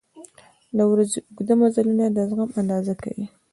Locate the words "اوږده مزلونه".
1.25-2.05